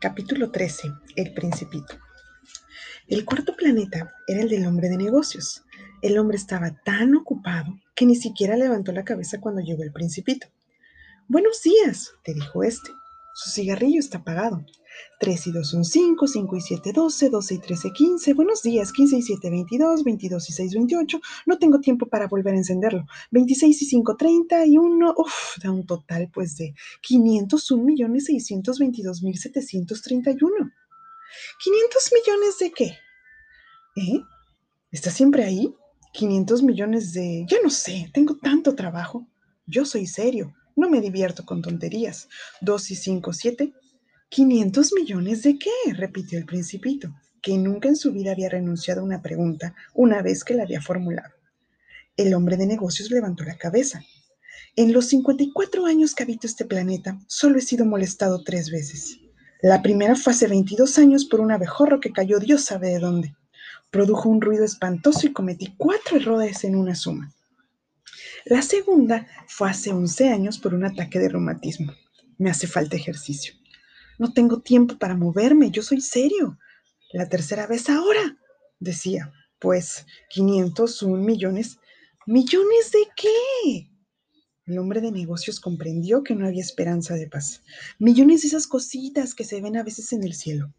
Capítulo 0.00 0.52
13. 0.52 0.92
El 1.16 1.34
Principito. 1.34 1.98
El 3.08 3.24
cuarto 3.24 3.56
planeta 3.56 4.14
era 4.28 4.42
el 4.42 4.48
del 4.48 4.64
hombre 4.64 4.88
de 4.88 4.96
negocios. 4.96 5.64
El 6.02 6.16
hombre 6.18 6.36
estaba 6.36 6.70
tan 6.84 7.16
ocupado 7.16 7.80
que 7.96 8.06
ni 8.06 8.14
siquiera 8.14 8.56
levantó 8.56 8.92
la 8.92 9.02
cabeza 9.02 9.40
cuando 9.40 9.60
llegó 9.60 9.82
el 9.82 9.90
Principito. 9.90 10.46
Buenos 11.26 11.62
días, 11.62 12.12
le 12.24 12.34
dijo 12.34 12.62
este. 12.62 12.92
Su 13.34 13.50
cigarrillo 13.50 13.98
está 13.98 14.18
apagado. 14.18 14.64
3 15.20 15.46
y 15.48 15.52
2 15.52 15.68
son 15.68 15.84
5, 15.84 16.26
5 16.26 16.56
y 16.56 16.60
7, 16.60 16.92
12, 16.92 17.30
12 17.30 17.54
y 17.54 17.58
13, 17.58 17.90
15. 17.92 18.34
Buenos 18.34 18.62
días, 18.62 18.92
15 18.92 19.16
y 19.16 19.22
7, 19.22 19.50
22, 19.50 20.04
22 20.04 20.50
y 20.50 20.52
6, 20.52 20.74
28. 20.74 21.20
No 21.46 21.58
tengo 21.58 21.80
tiempo 21.80 22.06
para 22.06 22.28
volver 22.28 22.54
a 22.54 22.58
encenderlo. 22.58 23.06
26 23.32 23.82
y 23.82 23.86
5, 23.86 24.16
31. 24.16 25.14
Uf, 25.16 25.58
da 25.62 25.70
un 25.70 25.86
total 25.86 26.30
pues 26.32 26.56
de 26.56 26.74
501 27.02 27.84
millones 27.84 28.24
622 28.26 29.22
mil 29.22 29.36
731. 29.36 30.72
¿500 31.64 32.12
millones 32.14 32.58
de 32.58 32.72
qué? 32.72 32.98
¿Eh? 33.96 34.22
¿Está 34.90 35.10
siempre 35.10 35.44
ahí? 35.44 35.74
500 36.12 36.62
millones 36.62 37.12
de... 37.12 37.44
Ya 37.48 37.58
no 37.62 37.70
sé, 37.70 38.10
tengo 38.14 38.36
tanto 38.36 38.74
trabajo. 38.74 39.26
Yo 39.66 39.84
soy 39.84 40.06
serio. 40.06 40.54
No 40.76 40.88
me 40.88 41.00
divierto 41.00 41.44
con 41.44 41.60
tonterías. 41.60 42.28
Dos 42.60 42.90
y 42.90 42.96
cinco, 42.96 43.32
siete. 43.32 43.74
¿500 44.30 44.90
millones 44.94 45.42
de 45.42 45.58
qué? 45.58 45.70
repitió 45.94 46.38
el 46.38 46.44
principito, 46.44 47.14
que 47.40 47.56
nunca 47.56 47.88
en 47.88 47.96
su 47.96 48.12
vida 48.12 48.32
había 48.32 48.50
renunciado 48.50 49.00
a 49.00 49.04
una 49.04 49.22
pregunta 49.22 49.74
una 49.94 50.20
vez 50.20 50.44
que 50.44 50.54
la 50.54 50.64
había 50.64 50.82
formulado. 50.82 51.34
El 52.16 52.34
hombre 52.34 52.56
de 52.56 52.66
negocios 52.66 53.10
levantó 53.10 53.44
la 53.44 53.56
cabeza. 53.56 54.02
En 54.76 54.92
los 54.92 55.06
54 55.06 55.86
años 55.86 56.14
que 56.14 56.24
habito 56.24 56.46
este 56.46 56.66
planeta, 56.66 57.18
solo 57.26 57.58
he 57.58 57.62
sido 57.62 57.86
molestado 57.86 58.44
tres 58.44 58.70
veces. 58.70 59.18
La 59.62 59.82
primera 59.82 60.14
fue 60.14 60.32
hace 60.32 60.46
22 60.46 60.98
años 60.98 61.24
por 61.24 61.40
un 61.40 61.50
abejorro 61.50 61.98
que 61.98 62.12
cayó 62.12 62.38
Dios 62.38 62.64
sabe 62.64 62.90
de 62.90 62.98
dónde. 62.98 63.34
Produjo 63.90 64.28
un 64.28 64.40
ruido 64.40 64.64
espantoso 64.64 65.26
y 65.26 65.32
cometí 65.32 65.74
cuatro 65.76 66.16
errores 66.16 66.64
en 66.64 66.76
una 66.76 66.94
suma. 66.94 67.32
La 68.44 68.62
segunda 68.62 69.26
fue 69.46 69.70
hace 69.70 69.90
11 69.90 70.28
años 70.28 70.58
por 70.58 70.74
un 70.74 70.84
ataque 70.84 71.18
de 71.18 71.30
reumatismo. 71.30 71.92
Me 72.36 72.50
hace 72.50 72.66
falta 72.66 72.96
ejercicio. 72.96 73.57
No 74.18 74.32
tengo 74.32 74.60
tiempo 74.60 74.98
para 74.98 75.16
moverme, 75.16 75.70
yo 75.70 75.82
soy 75.82 76.00
serio. 76.00 76.58
La 77.12 77.28
tercera 77.28 77.66
vez 77.66 77.88
ahora, 77.88 78.36
decía, 78.80 79.32
pues 79.58 80.06
501 80.30 81.22
millones. 81.22 81.78
¿Millones 82.26 82.92
de 82.92 83.08
qué? 83.16 83.90
El 84.66 84.78
hombre 84.78 85.00
de 85.00 85.10
negocios 85.10 85.60
comprendió 85.60 86.22
que 86.22 86.34
no 86.34 86.46
había 86.46 86.62
esperanza 86.62 87.14
de 87.14 87.28
paz. 87.28 87.62
Millones 87.98 88.42
de 88.42 88.48
esas 88.48 88.66
cositas 88.66 89.34
que 89.34 89.44
se 89.44 89.60
ven 89.60 89.76
a 89.76 89.82
veces 89.82 90.12
en 90.12 90.22
el 90.24 90.34
cielo. 90.34 90.74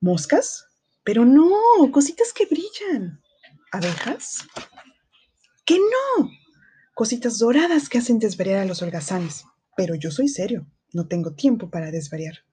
¿Moscas? 0.00 0.66
Pero 1.04 1.24
no, 1.24 1.52
cositas 1.92 2.32
que 2.32 2.46
brillan. 2.46 3.20
¿Abejas? 3.72 4.46
¡Que 5.64 5.78
no! 5.78 6.30
cositas 6.96 7.38
doradas 7.38 7.90
que 7.90 7.98
hacen 7.98 8.18
desvariar 8.18 8.60
a 8.60 8.64
los 8.64 8.80
holgazanes. 8.80 9.44
Pero 9.76 9.94
yo 9.94 10.10
soy 10.10 10.28
serio, 10.28 10.66
no 10.94 11.06
tengo 11.06 11.34
tiempo 11.34 11.68
para 11.68 11.90
desvariar. 11.90 12.45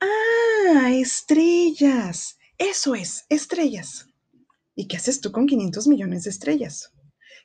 Ah, 0.00 0.90
estrellas. 0.92 2.38
Eso 2.58 2.94
es, 2.94 3.24
estrellas. 3.28 4.06
¿Y 4.74 4.86
qué 4.86 4.96
haces 4.96 5.20
tú 5.20 5.32
con 5.32 5.46
500 5.46 5.86
millones 5.88 6.24
de 6.24 6.30
estrellas? 6.30 6.92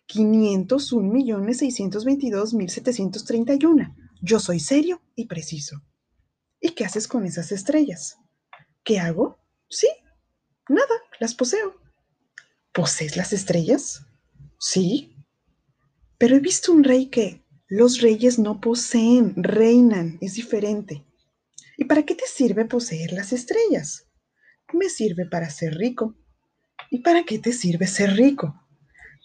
501 0.07 1.11
millones 1.11 1.57
622 1.59 2.53
mil 2.53 2.69
731. 2.69 3.95
Yo 4.21 4.39
soy 4.39 4.59
serio 4.59 5.01
y 5.15 5.25
preciso. 5.25 5.81
¿Y 6.59 6.69
qué 6.69 6.85
haces 6.85 7.07
con 7.07 7.25
esas 7.25 7.51
estrellas? 7.51 8.17
¿Qué 8.83 8.99
hago? 8.99 9.37
Sí, 9.69 9.87
nada, 10.69 10.95
las 11.19 11.33
poseo. 11.33 11.75
¿Posees 12.73 13.17
las 13.17 13.33
estrellas? 13.33 14.05
Sí, 14.59 15.16
pero 16.17 16.35
he 16.35 16.39
visto 16.39 16.72
un 16.72 16.83
rey 16.83 17.07
que 17.07 17.43
los 17.67 18.01
reyes 18.01 18.39
no 18.39 18.61
poseen, 18.61 19.33
reinan, 19.35 20.17
es 20.22 20.35
diferente. 20.35 21.03
¿Y 21.78 21.85
para 21.85 22.03
qué 22.03 22.16
te 22.16 22.25
sirve 22.28 22.66
poseer 22.66 23.13
las 23.13 23.34
estrellas? 23.34 24.07
Me 24.73 24.89
sirve 24.89 25.25
para 25.25 25.50
ser 25.50 25.75
rico. 25.75 26.16
¿Y 26.89 27.00
para 27.00 27.23
qué 27.23 27.39
te 27.39 27.53
sirve 27.53 27.88
ser 27.88 28.16
rico? 28.16 28.61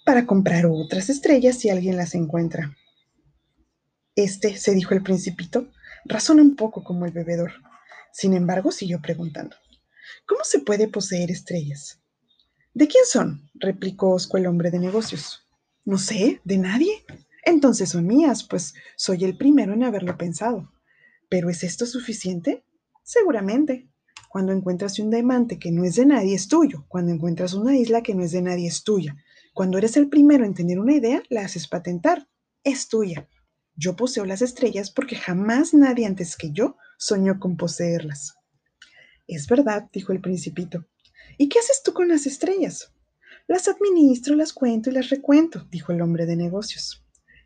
Para 0.05 0.27
comprar 0.27 0.67
otras 0.67 1.11
estrellas 1.11 1.59
si 1.59 1.69
alguien 1.71 1.97
las 1.97 2.15
encuentra. 2.15 2.75
Este, 4.15 4.57
se 4.57 4.75
dijo 4.75 4.95
el 4.95 5.03
principito, 5.03 5.71
razona 6.05 6.43
un 6.43 6.57
poco 6.57 6.83
como 6.83 7.05
el 7.05 7.13
bebedor. 7.13 7.53
Sin 8.13 8.35
embargo, 8.35 8.73
siguió 8.73 9.01
preguntando. 9.01 9.57
¿Cómo 10.27 10.45
se 10.45 10.61
puede 10.61 10.89
poseer 10.89 11.31
estrellas? 11.31 12.01
¿De 12.75 12.89
quién 12.89 13.05
son? 13.07 13.51
replicó 13.55 14.11
Osco 14.11 14.37
el 14.39 14.47
hombre 14.47 14.71
de 14.71 14.79
negocios. 14.79 15.47
No 15.85 15.99
sé, 15.99 16.41
de 16.45 16.59
nadie. 16.59 17.05
Entonces 17.45 17.91
son 17.91 18.07
mías, 18.07 18.45
pues 18.45 18.75
soy 18.97 19.25
el 19.25 19.37
primero 19.37 19.73
en 19.73 19.85
haberlo 19.85 20.17
pensado. 20.17 20.73
¿Pero 21.29 21.51
es 21.51 21.65
esto 21.65 21.87
suficiente? 21.87 22.65
Seguramente. 23.03 23.89
Cuando 24.29 24.53
encuentras 24.53 24.99
un 24.99 25.11
diamante 25.11 25.59
que 25.59 25.71
no 25.71 25.85
es 25.85 25.97
de 25.97 26.07
nadie, 26.07 26.35
es 26.35 26.49
tuyo. 26.49 26.85
Cuando 26.89 27.13
encuentras 27.13 27.55
una 27.55 27.77
isla 27.77 28.03
que 28.03 28.15
no 28.15 28.23
es 28.23 28.33
de 28.33 28.43
nadie, 28.43 28.69
es 28.69 28.85
tuya. 28.85 29.17
Cuando 29.55 29.79
eres 29.79 29.97
el 29.97 30.09
primero 30.09 30.45
en 30.45 30.55
tener 30.55 30.79
una 30.79 30.95
idea, 30.95 31.23
la 31.31 31.43
haces 31.43 31.67
patentar. 31.67 32.29
Es 32.63 32.89
tuya. 32.89 33.29
Yo 33.75 33.97
poseo 33.97 34.25
las 34.25 34.43
estrellas 34.43 34.91
porque 34.91 35.17
jamás 35.17 35.73
nadie 35.73 36.07
antes 36.07 36.37
que 36.37 36.51
yo 36.51 36.77
soñó 36.99 37.39
con 37.39 37.57
poseerlas. 37.57 38.37
Es 39.27 39.47
verdad, 39.47 39.89
dijo 39.93 40.13
el 40.13 40.21
principito. 40.21 40.87
¿Y 41.37 41.49
qué 41.49 41.59
haces 41.59 41.83
tú 41.85 41.93
con 41.93 42.09
las 42.09 42.27
estrellas? 42.27 42.93
Las 43.47 43.69
administro, 43.69 44.35
las 44.35 44.53
cuento 44.53 44.91
y 44.91 44.95
las 44.95 45.11
recuento, 45.11 45.67
dijo 45.71 45.93
el 45.93 46.03
hombre 46.03 46.27
de 46.27 46.37
negocios. 46.37 47.05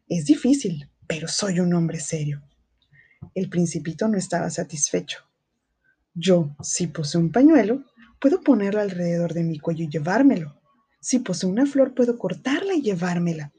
Es 0.09 0.25
difícil, 0.25 0.91
pero 1.07 1.29
soy 1.29 1.61
un 1.61 1.75
hombre 1.75 2.01
serio. 2.01 2.43
El 3.35 3.49
principito 3.49 4.09
no 4.09 4.19
estaba 4.19 4.51
satisfecho. 4.51 5.19
Yo, 6.15 6.55
si 6.63 6.89
poseo 6.89 7.21
un 7.21 7.33
pañuelo, 7.33 7.85
puedo 8.21 8.41
ponerlo 8.43 8.81
alrededor 8.81 9.35
de 9.35 9.43
mi 9.43 9.59
cuello 9.59 9.85
y 9.85 9.89
llevármelo. 9.89 10.61
Si 11.01 11.19
poseo 11.19 11.49
una 11.49 11.67
flor, 11.67 11.95
puedo 11.95 12.19
cortarla 12.19 12.75
y 12.75 12.83
llevármela. 12.83 13.53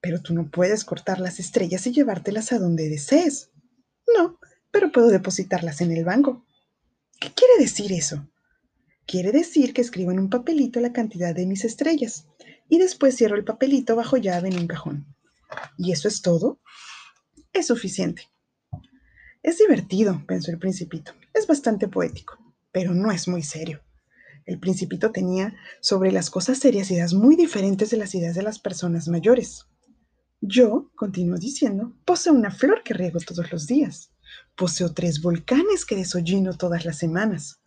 Pero 0.00 0.22
tú 0.22 0.32
no 0.32 0.50
puedes 0.50 0.84
cortar 0.84 1.20
las 1.20 1.40
estrellas 1.40 1.86
y 1.86 1.92
llevártelas 1.92 2.52
a 2.52 2.58
donde 2.58 2.88
desees. 2.88 3.50
No, 4.16 4.38
pero 4.70 4.92
puedo 4.92 5.08
depositarlas 5.08 5.80
en 5.80 5.92
el 5.92 6.04
banco. 6.04 6.46
¿Qué 7.20 7.32
quiere 7.32 7.54
decir 7.58 7.92
eso? 7.92 8.28
Quiere 9.06 9.32
decir 9.32 9.74
que 9.74 9.80
escribo 9.80 10.12
en 10.12 10.20
un 10.20 10.30
papelito 10.30 10.80
la 10.80 10.92
cantidad 10.92 11.34
de 11.34 11.46
mis 11.46 11.64
estrellas 11.64 12.26
y 12.68 12.78
después 12.78 13.16
cierro 13.16 13.36
el 13.36 13.44
papelito 13.44 13.96
bajo 13.96 14.16
llave 14.16 14.48
en 14.48 14.58
un 14.58 14.66
cajón. 14.66 15.16
¿Y 15.76 15.92
eso 15.92 16.08
es 16.08 16.22
todo? 16.22 16.60
Es 17.52 17.66
suficiente. 17.66 18.28
Es 19.42 19.58
divertido, 19.58 20.22
pensó 20.26 20.50
el 20.50 20.58
principito. 20.58 21.12
Es 21.32 21.46
bastante 21.46 21.88
poético, 21.88 22.38
pero 22.72 22.92
no 22.94 23.12
es 23.12 23.28
muy 23.28 23.42
serio. 23.42 23.80
El 24.44 24.58
principito 24.58 25.12
tenía 25.12 25.54
sobre 25.80 26.10
las 26.10 26.30
cosas 26.30 26.58
serias 26.58 26.90
ideas 26.90 27.14
muy 27.14 27.36
diferentes 27.36 27.90
de 27.90 27.98
las 27.98 28.14
ideas 28.14 28.34
de 28.34 28.42
las 28.42 28.58
personas 28.58 29.06
mayores. 29.06 29.66
Yo, 30.40 30.90
continuó 30.96 31.36
diciendo, 31.38 31.92
poseo 32.04 32.32
una 32.32 32.50
flor 32.50 32.82
que 32.82 32.94
riego 32.94 33.20
todos 33.20 33.52
los 33.52 33.66
días. 33.66 34.10
Poseo 34.56 34.92
tres 34.92 35.20
volcanes 35.20 35.84
que 35.84 35.96
desollino 35.96 36.56
todas 36.56 36.84
las 36.84 36.98
semanas. 36.98 37.60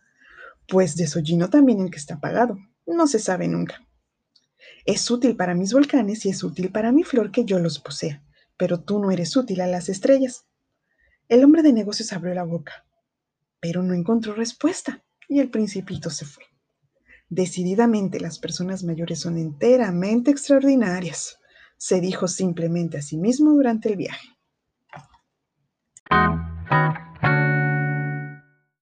Pues 0.68 0.96
desollino 0.96 1.50
también 1.50 1.80
el 1.80 1.90
que 1.90 1.98
está 1.98 2.14
apagado. 2.14 2.58
No 2.86 3.06
se 3.06 3.18
sabe 3.18 3.48
nunca. 3.48 3.86
Es 4.84 5.10
útil 5.10 5.36
para 5.36 5.54
mis 5.54 5.72
volcanes 5.72 6.26
y 6.26 6.30
es 6.30 6.42
útil 6.42 6.70
para 6.70 6.92
mi 6.92 7.04
flor 7.04 7.30
que 7.30 7.44
yo 7.44 7.58
los 7.58 7.78
posea, 7.78 8.24
pero 8.56 8.80
tú 8.80 8.98
no 8.98 9.10
eres 9.10 9.36
útil 9.36 9.60
a 9.60 9.66
las 9.66 9.88
estrellas. 9.88 10.46
El 11.28 11.44
hombre 11.44 11.62
de 11.62 11.72
negocios 11.72 12.12
abrió 12.12 12.34
la 12.34 12.44
boca, 12.44 12.84
pero 13.60 13.82
no 13.82 13.94
encontró 13.94 14.34
respuesta 14.34 15.02
y 15.28 15.40
el 15.40 15.50
principito 15.50 16.10
se 16.10 16.24
fue. 16.24 16.44
Decididamente 17.28 18.20
las 18.20 18.38
personas 18.38 18.84
mayores 18.84 19.20
son 19.20 19.38
enteramente 19.38 20.30
extraordinarias, 20.30 21.38
se 21.78 22.00
dijo 22.00 22.28
simplemente 22.28 22.98
a 22.98 23.02
sí 23.02 23.16
mismo 23.16 23.52
durante 23.52 23.88
el 23.88 23.96
viaje. 23.96 24.28